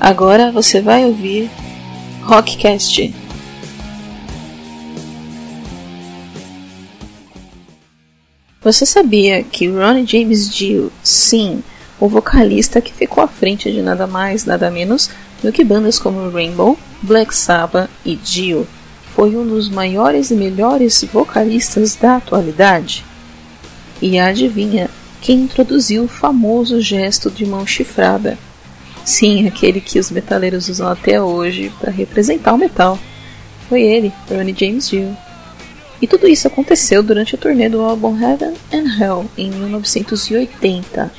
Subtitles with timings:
[0.00, 1.50] Agora você vai ouvir
[2.22, 3.14] Rockcast.
[8.62, 11.62] Você sabia que Ronnie James Dio, sim,
[11.98, 15.10] o vocalista que ficou à frente de nada mais, nada menos
[15.42, 18.66] do que bandas como Rainbow, Black Sabbath e Dio,
[19.14, 23.04] foi um dos maiores e melhores vocalistas da atualidade?
[24.00, 24.88] E adivinha
[25.20, 28.38] quem introduziu o famoso gesto de mão chifrada?
[29.04, 32.98] Sim, aquele que os metaleiros usam até hoje para representar o metal.
[33.68, 35.16] Foi ele, Ronnie James Dio.
[36.00, 41.10] E tudo isso aconteceu durante a turnê do álbum Heaven and Hell em 1980.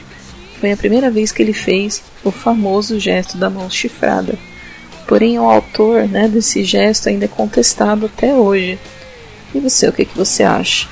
[0.59, 4.37] Foi a primeira vez que ele fez o famoso gesto da mão chifrada.
[5.07, 8.77] Porém, o autor né, desse gesto ainda é contestado até hoje.
[9.55, 10.87] E você, o que, que você acha?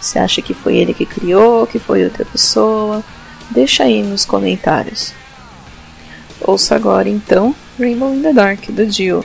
[0.00, 3.02] Você acha que foi ele que criou, que foi outra pessoa?
[3.50, 5.12] Deixa aí nos comentários.
[6.40, 9.24] Ouça agora então Rainbow in the Dark do Dio.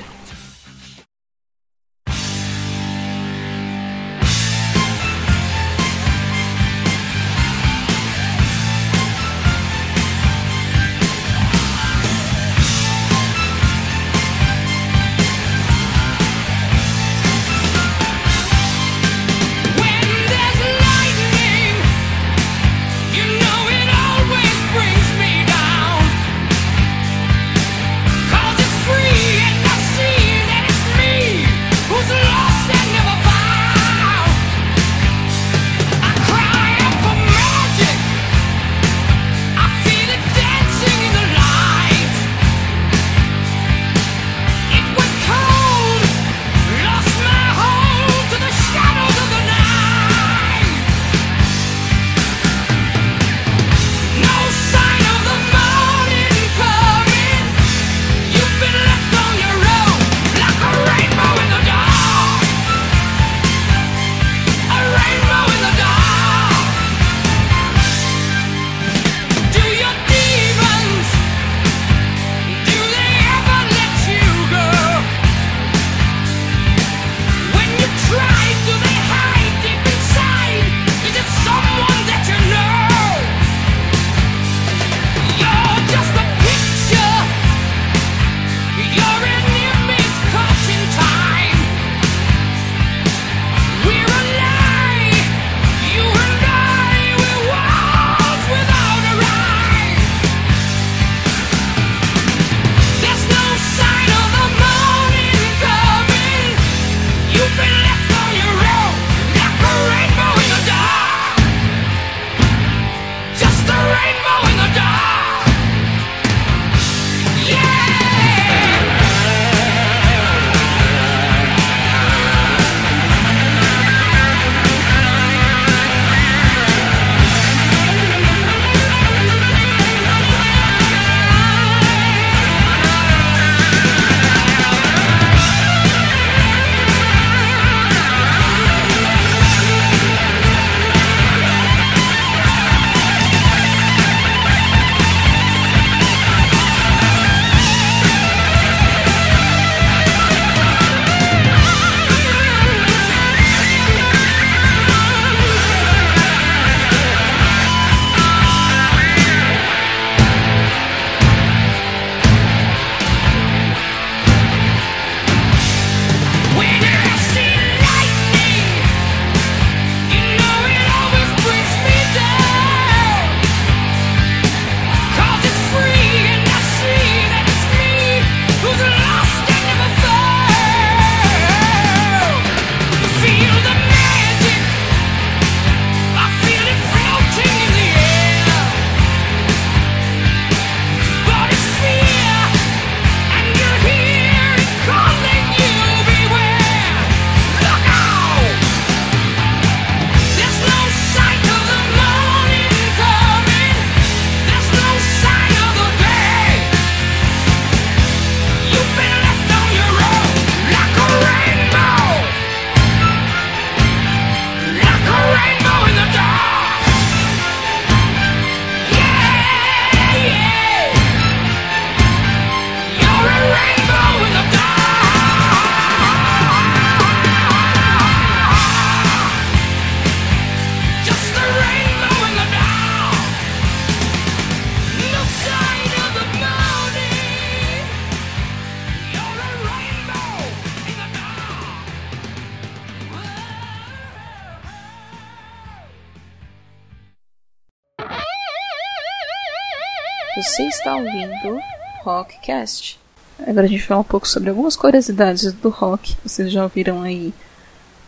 [252.46, 253.00] Rockcast.
[253.40, 256.16] Agora a gente vai falar um pouco sobre algumas curiosidades do rock.
[256.24, 257.34] Vocês já ouviram aí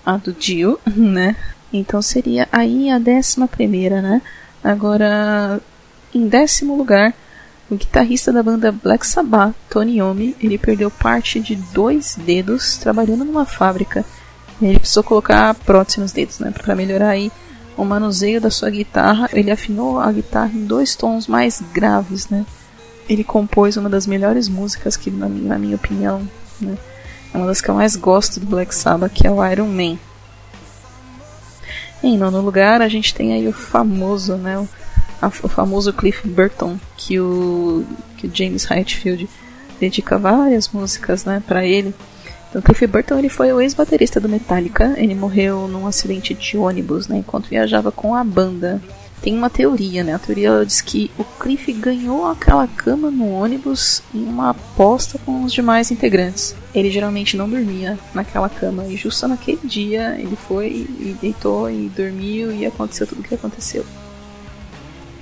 [0.05, 1.35] a do Dio, né?
[1.73, 4.21] Então seria aí a décima primeira, né?
[4.63, 5.59] Agora,
[6.13, 7.13] em décimo lugar,
[7.69, 13.25] o guitarrista da banda Black Sabbath, Tony Iommi, ele perdeu parte de dois dedos trabalhando
[13.25, 14.05] numa fábrica.
[14.61, 17.31] Ele precisou colocar prótese nos dedos, né, para melhorar aí
[17.75, 19.29] o manuseio da sua guitarra.
[19.33, 22.45] Ele afinou a guitarra em dois tons mais graves, né.
[23.09, 26.27] Ele compôs uma das melhores músicas que, na, na minha opinião,
[26.59, 26.77] né,
[27.33, 29.97] é uma das que eu mais gosto do Black Sabbath, que é o Iron Man.
[32.03, 34.67] Em nono lugar, a gente tem aí o famoso, né, o
[35.21, 37.85] a, o famoso Cliff Burton, que o,
[38.17, 39.29] que o James Hetfield
[39.79, 41.93] dedica várias músicas né, para ele.
[42.49, 44.93] Então, Cliff Burton ele foi o ex-baterista do Metallica.
[44.97, 48.81] Ele morreu num acidente de ônibus né, enquanto viajava com a banda.
[49.27, 50.13] Tem uma teoria, né?
[50.15, 55.43] A teoria diz que o Cliff ganhou aquela cama no ônibus em uma aposta com
[55.43, 56.55] os demais integrantes.
[56.73, 61.89] Ele geralmente não dormia naquela cama e justo naquele dia ele foi e deitou e
[61.89, 63.85] dormiu e aconteceu tudo o que aconteceu.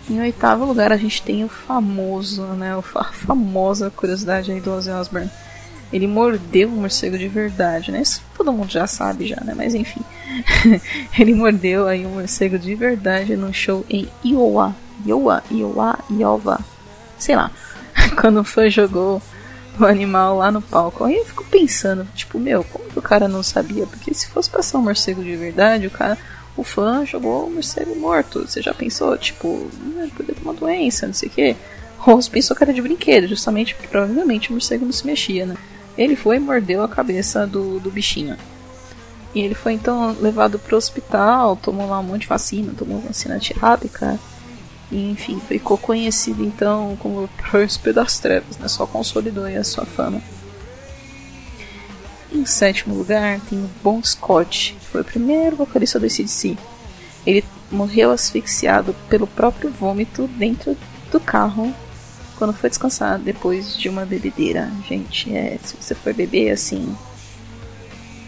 [0.07, 2.77] Em oitavo lugar a gente tem o famoso, né?
[2.77, 5.31] A famosa curiosidade aí do Ozzy Osbourne.
[5.91, 8.01] Ele mordeu um morcego de verdade, né?
[8.01, 9.53] Isso todo mundo já sabe já, né?
[9.55, 10.01] Mas enfim.
[11.17, 14.75] ele mordeu aí um morcego de verdade num show em Iowa.
[15.05, 16.59] Iowa, Iowa, Iowa.
[17.17, 17.51] Sei lá.
[18.19, 19.21] Quando o fã jogou
[19.79, 21.03] o animal lá no palco.
[21.03, 23.85] Aí eu fico pensando, tipo, meu, como que o cara não sabia?
[23.85, 26.17] Porque se fosse passar um morcego de verdade, o cara
[26.57, 28.47] o fã jogou o morcego morto.
[28.47, 31.55] Você já pensou, tipo, ah, poder ter uma doença, não sei o quê?
[31.97, 35.55] Rose pensou que era de brinquedo, justamente porque provavelmente o morcego não se mexia, né?
[35.97, 38.37] Ele foi e mordeu a cabeça do, do bichinho.
[39.33, 43.35] E ele foi então levado pro hospital, tomou lá um monte de vacina, tomou vacina
[43.35, 44.17] antirrábica.
[44.91, 48.67] E, enfim, ficou conhecido então como o Príncipe das Trevas, né?
[48.67, 50.21] Só consolidou a sua fama.
[52.31, 56.57] Em sétimo lugar tem o Bon Scott, que foi o primeiro vocalista do ACDC.
[57.25, 60.77] Ele morreu asfixiado pelo próprio vômito dentro
[61.11, 61.73] do carro
[62.37, 64.71] quando foi descansar depois de uma bebedeira.
[64.87, 66.95] Gente, é, se você for beber assim.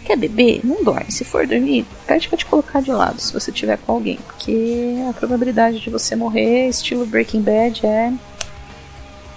[0.04, 0.60] Quer beber?
[0.64, 1.12] Não dorme.
[1.12, 4.18] Se for dormir, pede pra te colocar de lado se você tiver com alguém.
[4.26, 8.12] Porque a probabilidade de você morrer, estilo Breaking Bad, é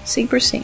[0.06, 0.63] 100%.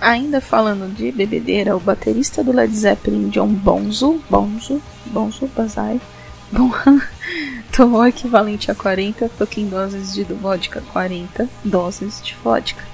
[0.00, 6.00] Ainda falando de bebedeira, o baterista do Led Zeppelin, John Bonzo, Bonzo, Bonzo Bazai,
[6.52, 6.70] bom,
[7.74, 12.84] tomou equivalente a 40 fucking doses de vodka, 40 doses de vodka.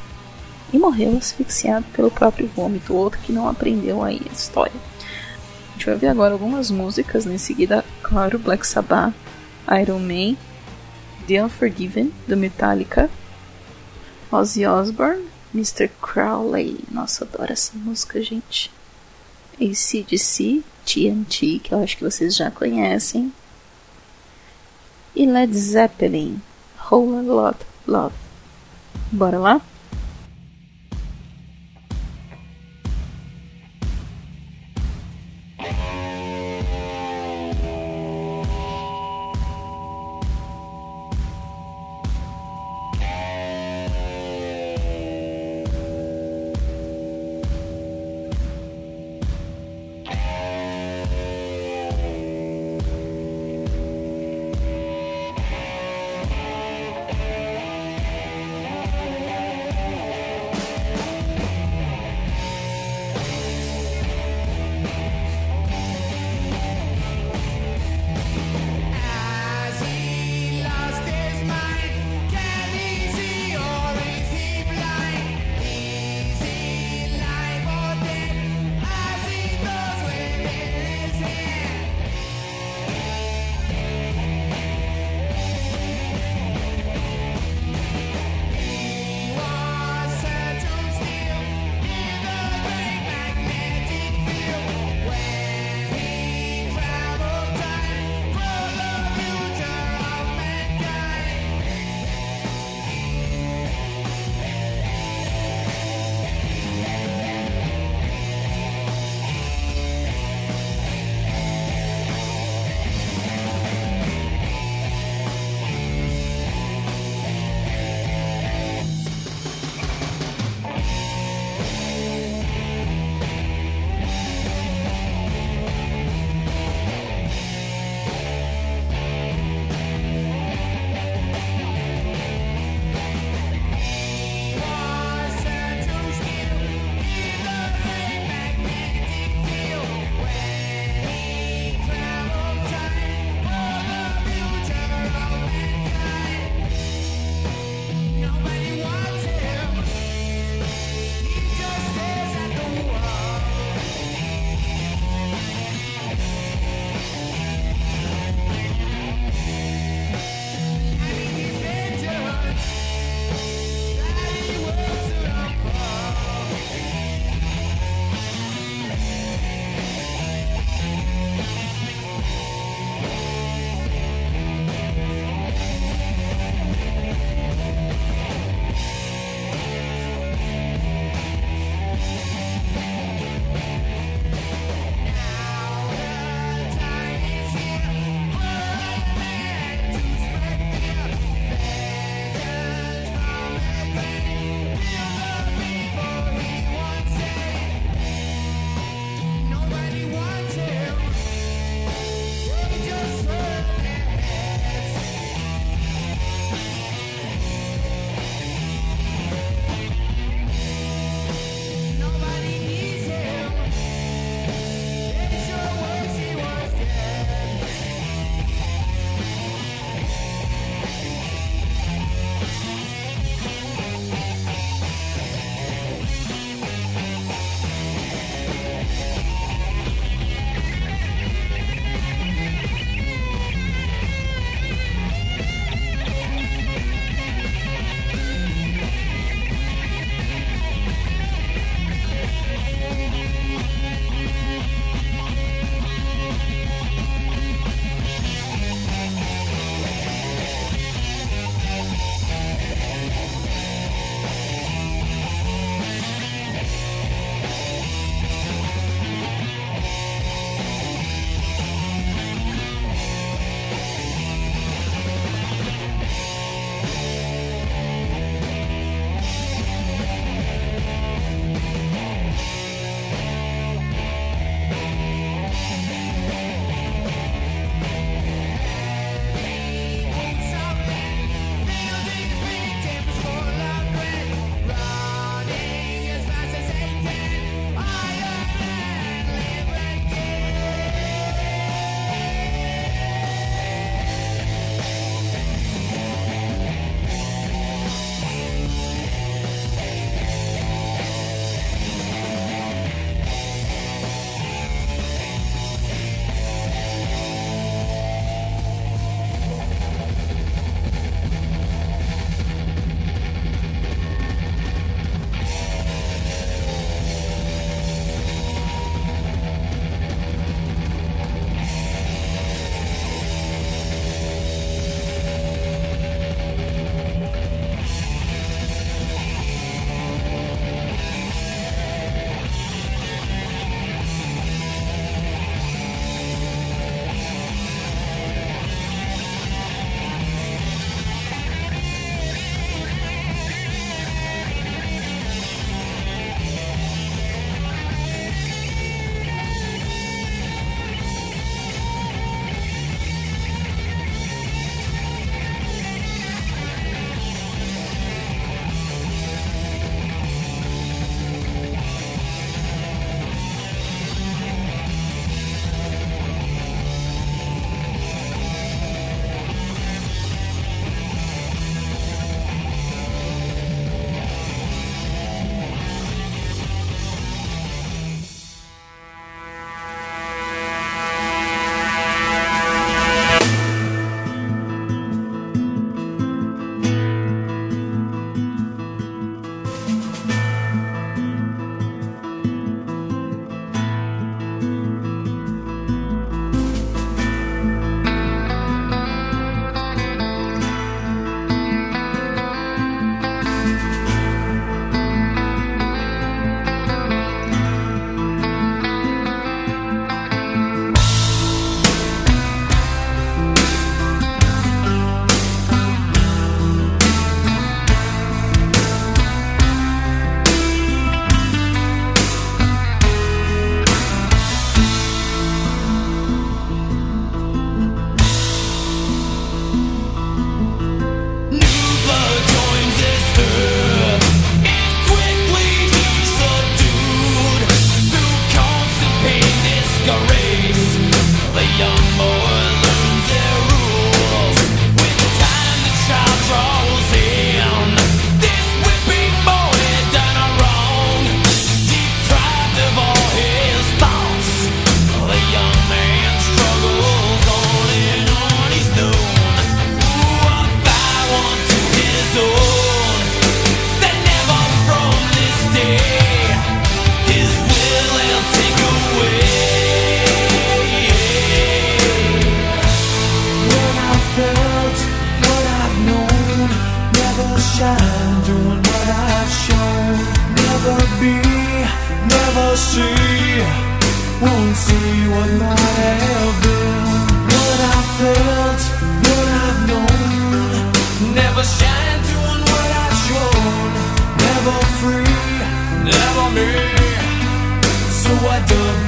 [0.73, 4.81] E morreu asfixiado pelo próprio vômito, outro que não aprendeu aí a história.
[5.69, 7.35] A gente vai ver agora algumas músicas, né?
[7.35, 9.15] em seguida, claro, Black Sabbath,
[9.81, 10.37] Iron Man,
[11.27, 13.11] The Unforgiven, do Metallica,
[14.31, 15.25] Ozzy Osbourne,
[15.55, 15.89] Mr.
[16.01, 16.79] Crowley.
[16.91, 18.71] Nossa, adoro essa música, gente.
[19.61, 23.33] ACDC, TNT, que eu acho que vocês já conhecem.
[25.17, 26.43] E Led Zeppelin,
[26.91, 28.15] Whole Lot Love.
[29.11, 29.63] Bora lá?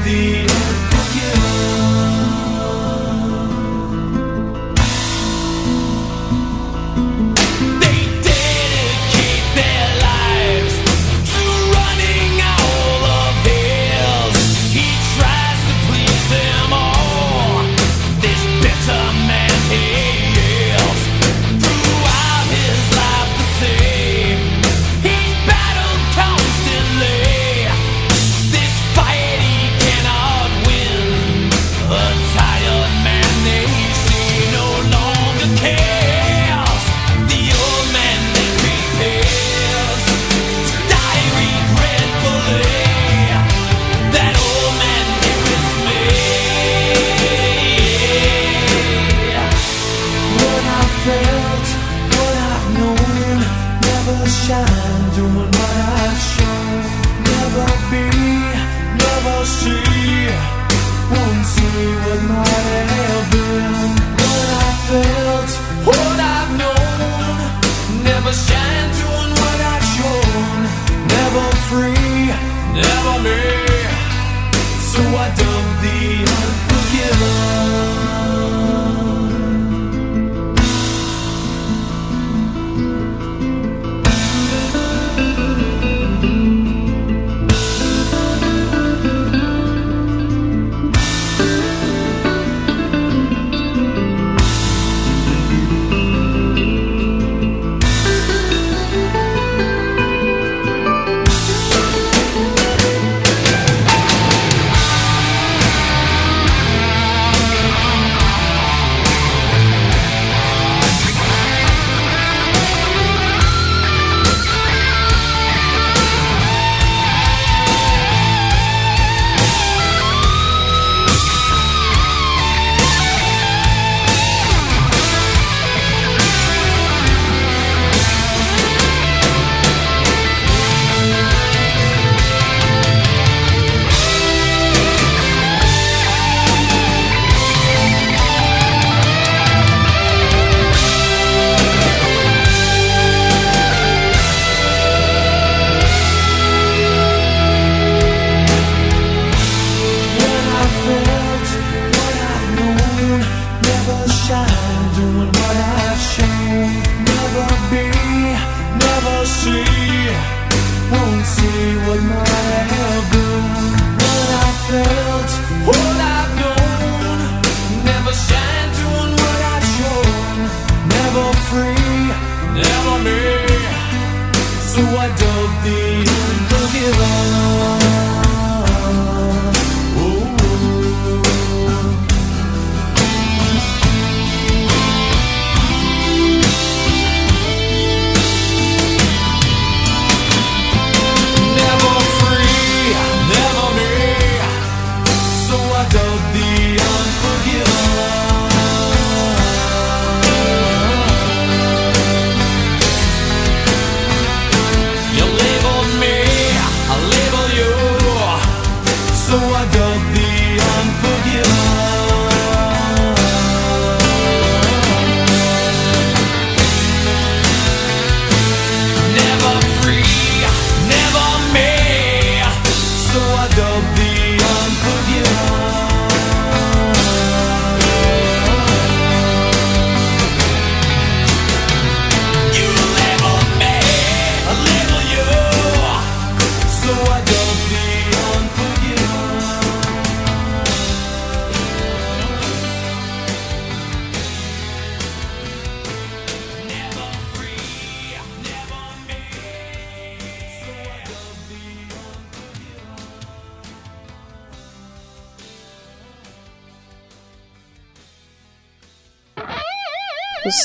[0.09, 0.68] thee.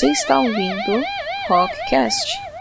[0.03, 1.01] Você está ouvindo
[1.47, 2.52] Rockcast.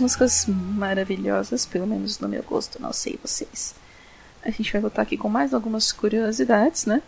[0.00, 3.74] Músicas maravilhosas, pelo menos no meu gosto, não sei vocês.
[4.42, 7.02] A gente vai voltar aqui com mais algumas curiosidades, né?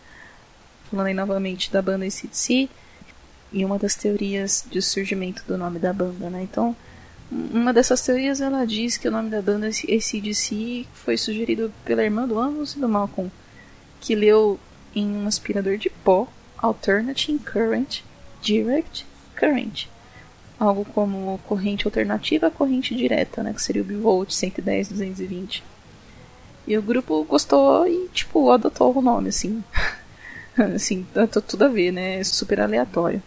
[0.90, 2.68] Falando aí novamente da banda ACDC
[3.52, 6.42] e uma das teorias de surgimento do nome da banda, né?
[6.42, 6.76] Então,
[7.30, 12.28] uma dessas teorias ela diz que o nome da banda ACDC foi sugerido pela irmã
[12.28, 13.32] do Amos e do Malcolm,
[14.00, 14.60] que leu
[14.94, 16.28] em um aspirador de pó
[16.58, 18.02] Alternating Current
[18.42, 19.86] Direct Current
[20.62, 25.64] algo como corrente alternativa à corrente direta, né, que seria o bivolt 110 220.
[26.66, 29.64] E o grupo gostou e tipo adotou o nome assim.
[30.74, 31.04] assim,
[31.48, 32.20] tudo a ver, né?
[32.20, 33.20] É super aleatório.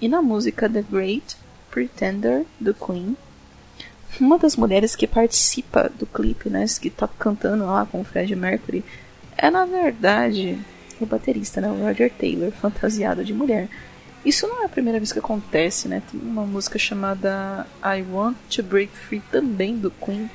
[0.00, 1.36] E na música The Great
[1.70, 3.16] Pretender do Queen,
[4.20, 8.34] uma das mulheres que participa do clipe, né, que tá cantando lá com o Fred
[8.36, 8.84] Mercury,
[9.36, 10.58] é na verdade
[11.00, 13.68] o baterista, né, o Roger Taylor, fantasiado de mulher.
[14.24, 16.02] Isso não é a primeira vez que acontece, né?
[16.10, 20.30] Tem uma música chamada I Want to Break Free também do Queen,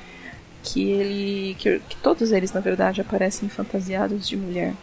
[0.62, 4.74] que ele que, que todos eles na verdade aparecem fantasiados de mulher.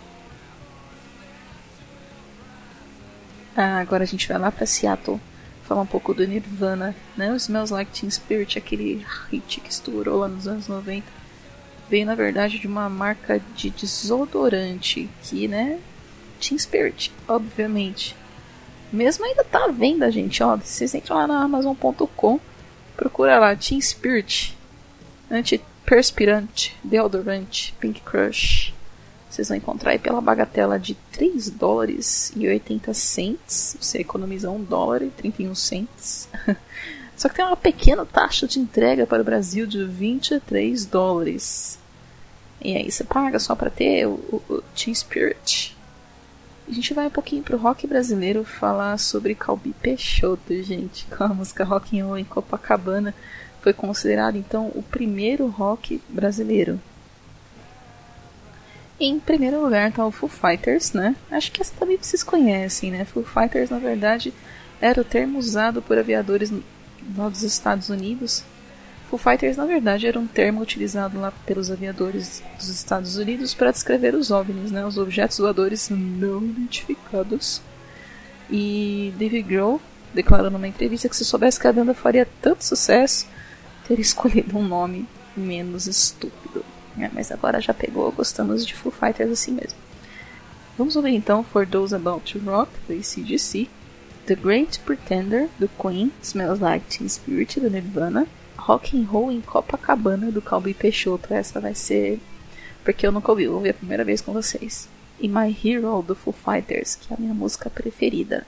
[3.56, 5.20] Ah, agora a gente vai lá para Seattle
[5.72, 7.32] falar um pouco do Nirvana, né?
[7.32, 11.06] O Smells Like Teen Spirit, aquele hit que estourou lá nos anos 90,
[11.90, 15.80] veio na verdade de uma marca de desodorante que, né,
[16.42, 18.16] Teen Spirit, obviamente.
[18.92, 20.44] Mesmo ainda tá à venda, gente.
[20.44, 22.40] Ó, vocês entram lá na Amazon.com,
[22.98, 24.58] procura lá Teen Spirit,
[25.30, 28.74] antiperspirante, deodorante, Pink Crush.
[29.30, 33.78] Vocês vão encontrar aí pela bagatela de 3 dólares e 80 cents.
[33.80, 36.28] Você economiza 1 dólar e 31 cents.
[37.16, 41.80] Só que tem uma pequena taxa de entrega para o Brasil de 23 dólares.
[42.60, 45.78] E aí você paga só para ter o, o, o Teen Spirit.
[46.72, 51.28] A gente vai um pouquinho pro rock brasileiro falar sobre Calbi Peixoto, gente, com a
[51.28, 53.14] música Rock and Roll em Copacabana.
[53.60, 56.80] Foi considerado então o primeiro rock brasileiro.
[58.98, 61.14] Em primeiro lugar está o Foo Fighters, né?
[61.30, 63.04] Acho que essa também vocês conhecem, né?
[63.04, 64.34] Foo Fighters, na verdade,
[64.80, 66.54] era o termo usado por aviadores
[67.02, 68.46] dos Estados Unidos
[69.12, 73.70] Foo Fighters, na verdade, era um termo utilizado lá pelos aviadores dos Estados Unidos para
[73.70, 77.62] descrever os OVNIs, né, os objetos voadores não identificados.
[78.50, 79.82] E David Grohl
[80.14, 83.28] declarou numa entrevista que se soubesse que a banda faria tanto sucesso,
[83.86, 85.06] teria escolhido um nome
[85.36, 86.64] menos estúpido.
[86.98, 89.78] É, mas agora já pegou, gostamos de Foo Fighters assim mesmo.
[90.78, 93.68] Vamos ouvir então For Those About to Rock, do ACDC,
[94.26, 98.26] The Great Pretender, do Queen, Smells Like Teen Spirit, do Nirvana,
[98.58, 101.34] Rock and Roll em Copacabana do Calbi Peixoto.
[101.34, 102.20] Essa vai ser
[102.84, 104.90] porque eu nunca ouvi, vou ver a primeira vez com vocês.
[105.20, 108.46] E My Hero do Foo Fighters, que é a minha música preferida.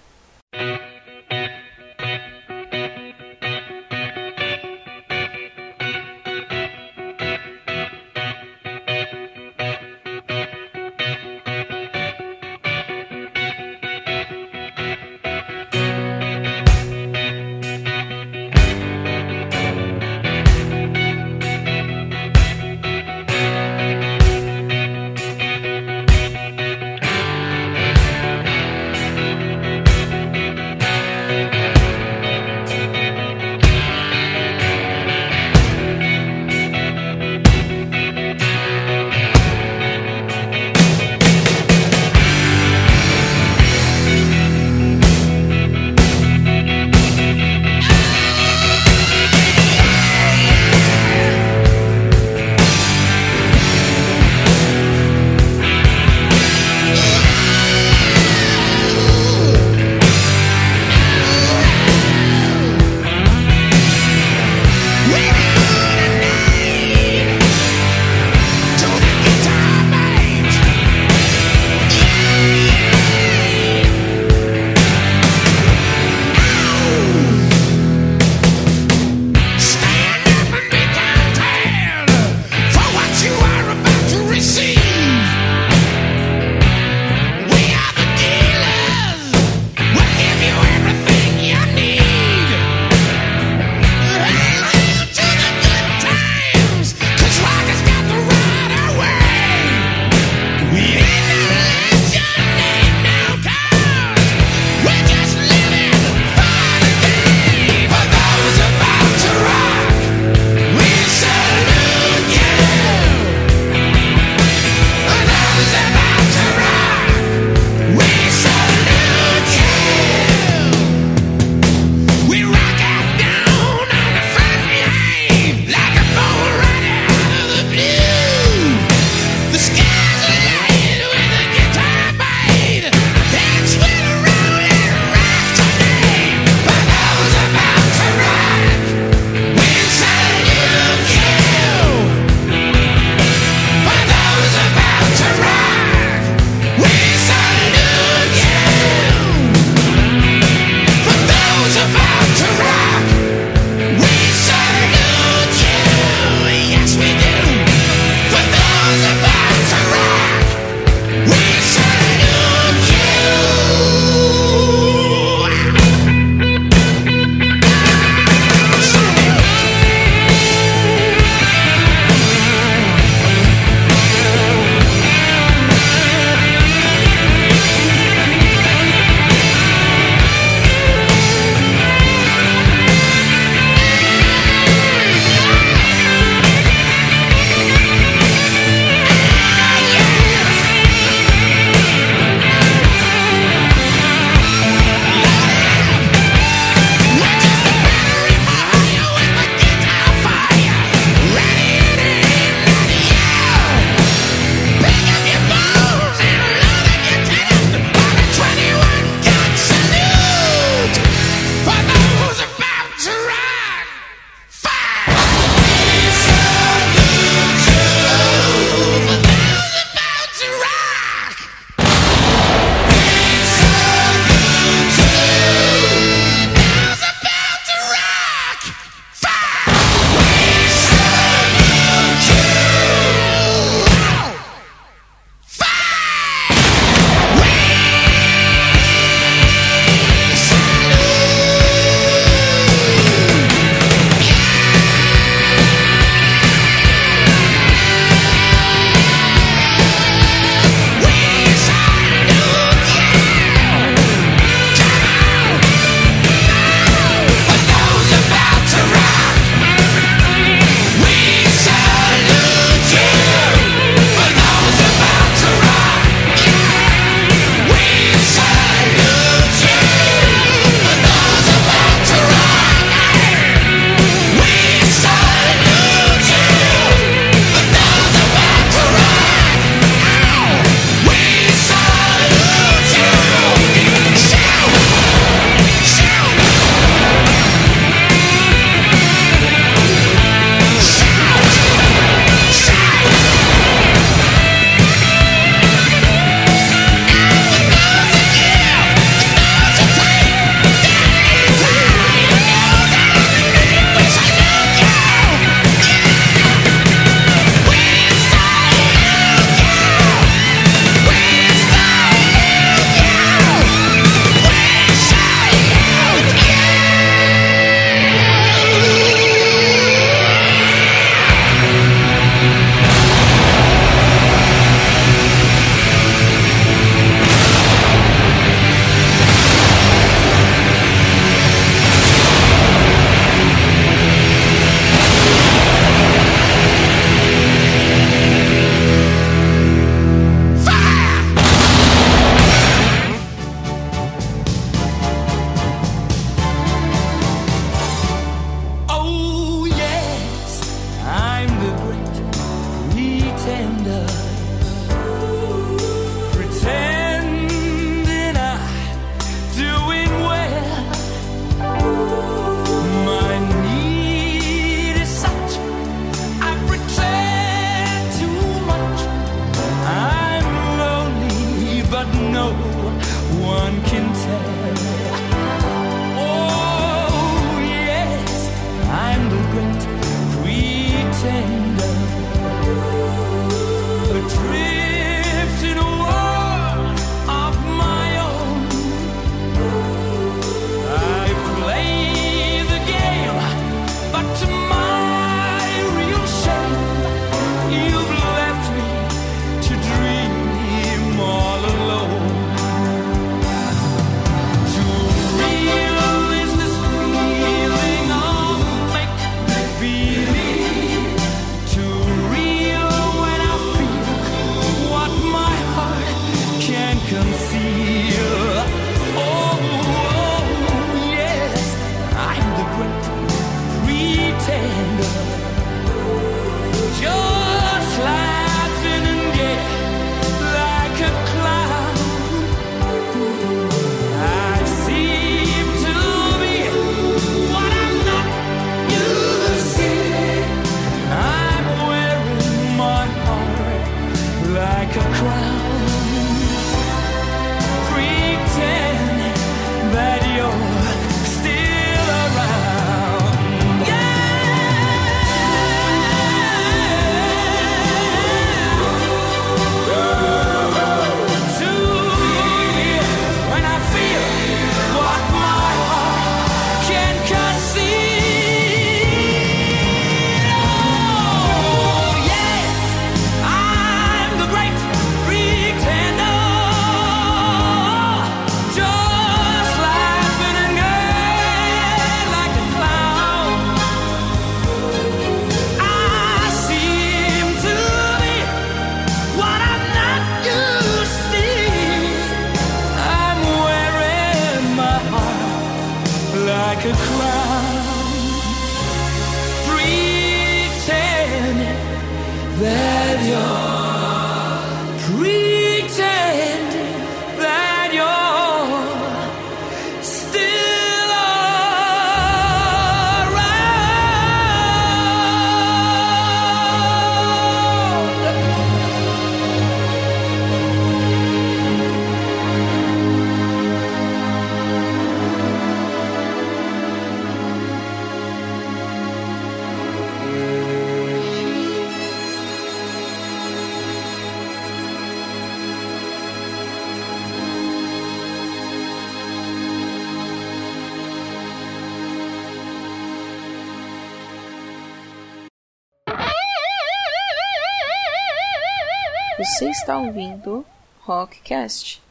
[549.43, 550.65] Você está ouvindo
[551.01, 552.01] Rockcast.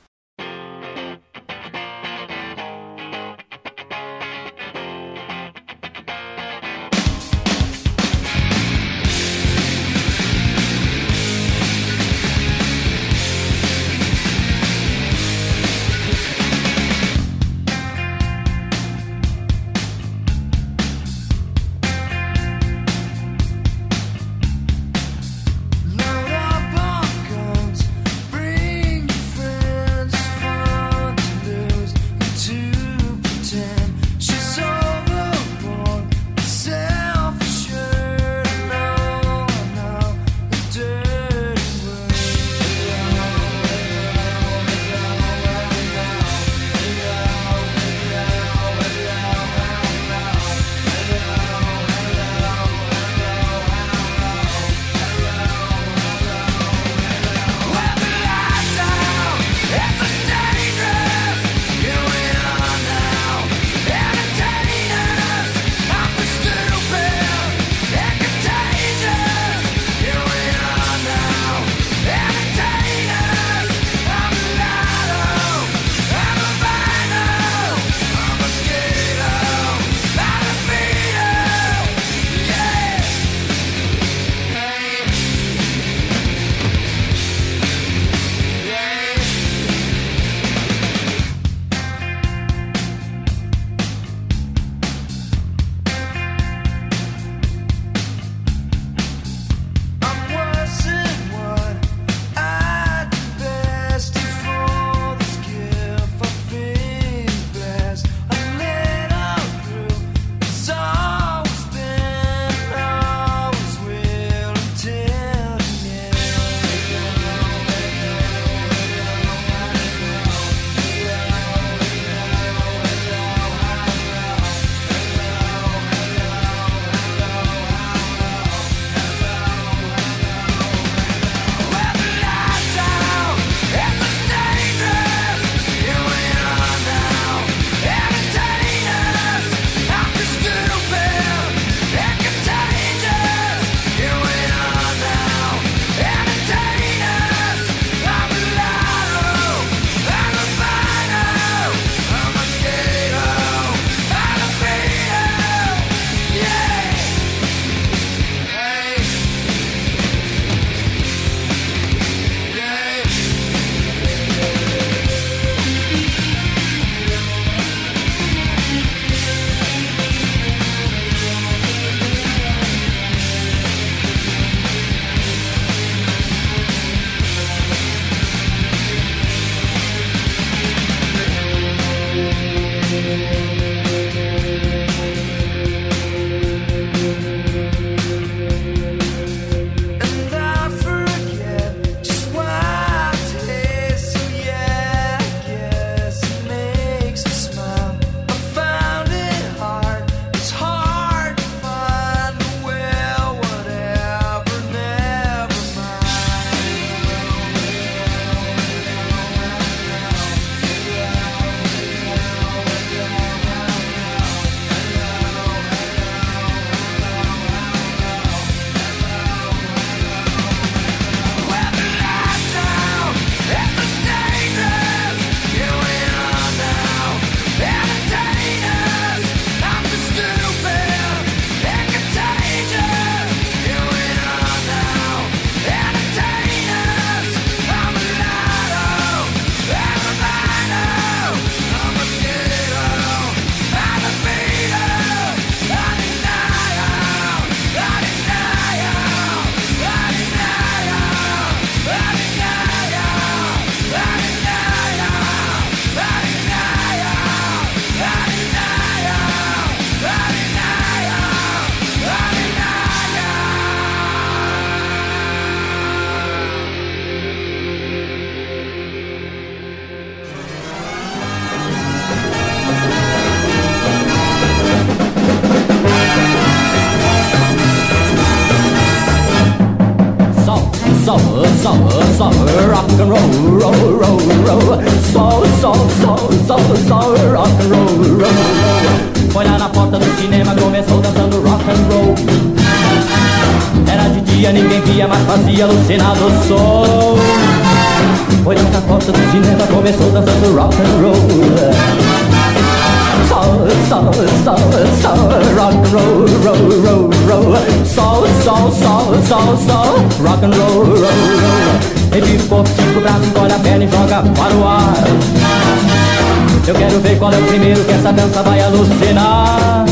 [316.66, 319.84] Eu quero ver qual é o primeiro que essa dança vai alucinar.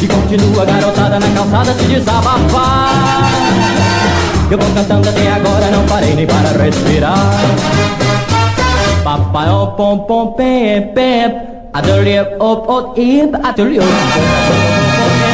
[0.00, 3.30] E continua garotada na calçada se desabafar.
[4.50, 7.40] Eu vou cantando até agora, não parei nem para respirar.
[9.04, 11.56] Papai, oh, pom, pom, pem, pem.
[11.72, 15.25] Adelie op op ib adelie op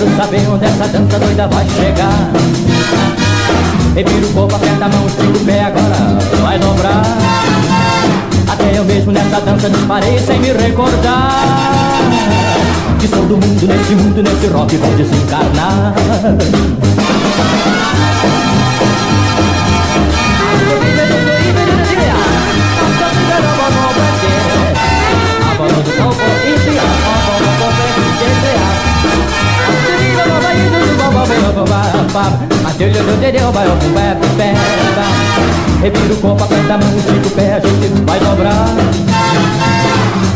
[0.00, 2.30] quero saber onde essa dança doida vai chegar.
[3.94, 7.02] Revira o corpo, aperta a mão, estica o pé, agora vai dobrar.
[8.48, 12.00] Até eu mesmo nessa dança disparei sem me recordar
[12.98, 15.94] Que sou do mundo, nesse mundo, nesse rock vou desencarnar
[35.80, 38.66] Revira o corpo, aperta a mão, estica o pé, a gente vai dobrar.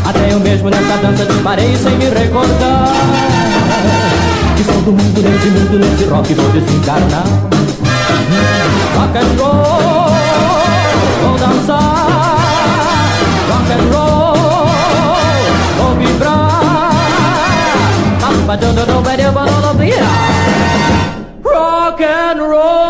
[0.03, 2.91] Até eu mesmo nessa dança disparei sem me recordar.
[4.57, 7.27] Que sou do mundo, nesse mundo, nesse rock vou desencarnar.
[8.95, 10.09] Rock and roll,
[11.21, 12.39] vou dançar.
[13.47, 14.67] Rock and roll,
[15.77, 16.89] vou vibrar.
[18.21, 18.79] Rock and
[22.47, 22.84] roll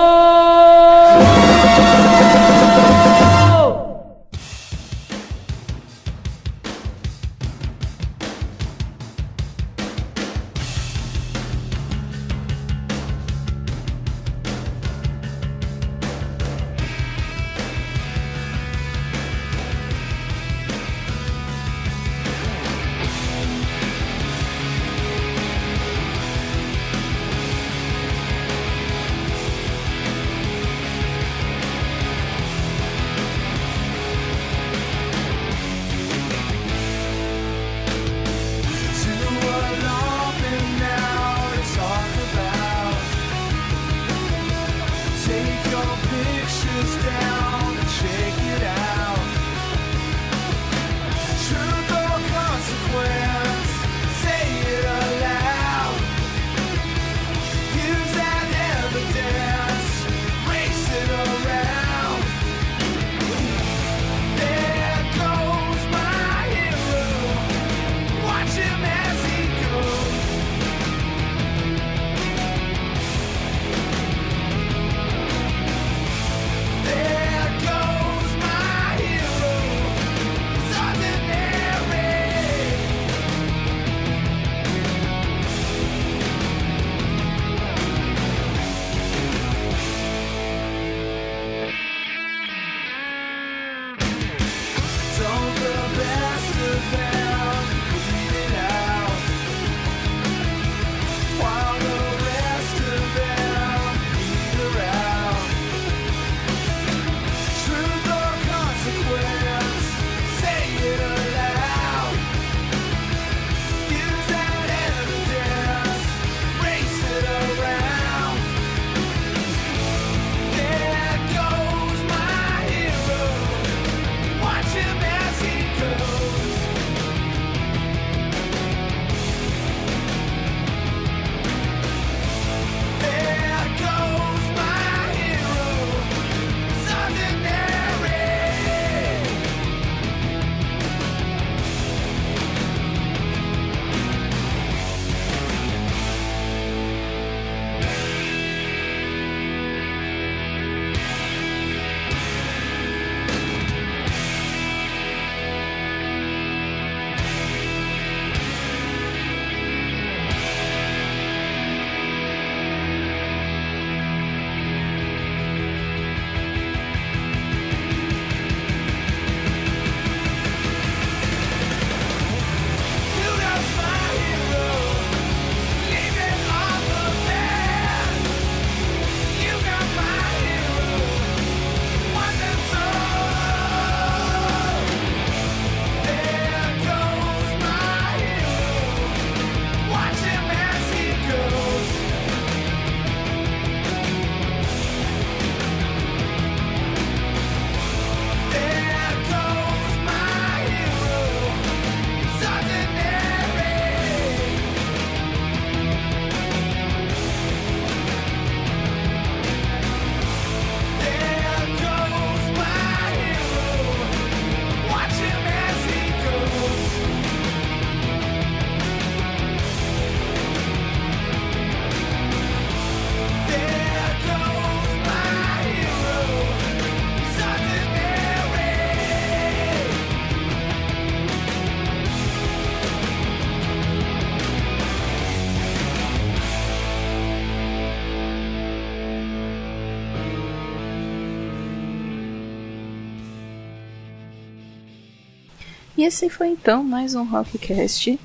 [245.97, 248.19] E esse foi então mais um Rockcast.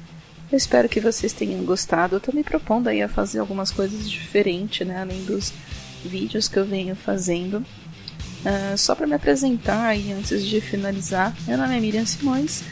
[0.50, 2.16] Eu espero que vocês tenham gostado.
[2.16, 5.00] Eu tô me propondo aí a fazer algumas coisas diferentes, né?
[5.00, 5.52] Além dos
[6.04, 7.58] vídeos que eu venho fazendo.
[7.58, 12.64] Uh, só para me apresentar e antes de finalizar, meu nome é Miriam Simões,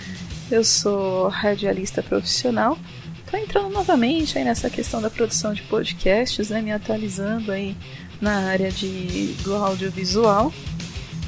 [0.51, 2.77] eu sou radialista profissional.
[3.25, 7.77] Estou entrando novamente aí nessa questão da produção de podcasts, né, me atualizando aí
[8.19, 10.51] na área de, do audiovisual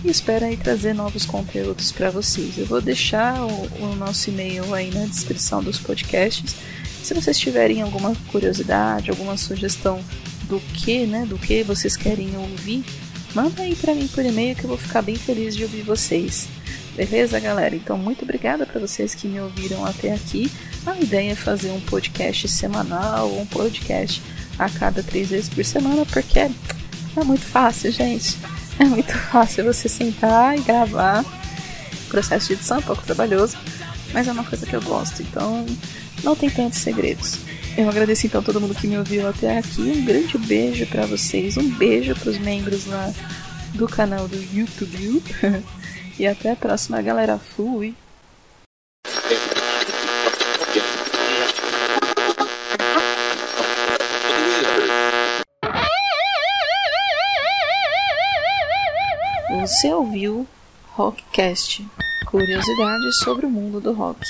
[0.04, 2.56] e espero aí trazer novos conteúdos para vocês.
[2.56, 6.56] Eu vou deixar o, o nosso e-mail aí na descrição dos podcasts.
[7.02, 10.02] Se vocês tiverem alguma curiosidade, alguma sugestão
[10.44, 12.84] do que, né, do que vocês querem ouvir,
[13.34, 16.48] manda aí para mim por e-mail que eu vou ficar bem feliz de ouvir vocês.
[16.96, 17.74] Beleza, galera?
[17.74, 20.50] Então, muito obrigada para vocês que me ouviram até aqui.
[20.84, 24.20] A ideia é fazer um podcast semanal, um podcast
[24.58, 26.50] a cada três vezes por semana, porque é,
[27.16, 28.36] é muito fácil, gente.
[28.80, 31.22] É muito fácil você sentar e gravar.
[31.22, 33.58] O processo de edição é um pouco trabalhoso,
[34.10, 35.66] mas é uma coisa que eu gosto, então
[36.24, 37.40] não tem tantos segredos.
[37.76, 39.82] Eu agradeço então todo mundo que me ouviu até aqui.
[39.82, 43.12] Um grande beijo para vocês, um beijo para os membros lá
[43.74, 45.22] do canal do YouTube.
[46.18, 47.38] e até a próxima, galera.
[47.38, 47.94] Fui!
[59.70, 60.48] Você ouviu
[60.94, 61.88] Rockcast
[62.26, 64.20] Curiosidades sobre o mundo do rock.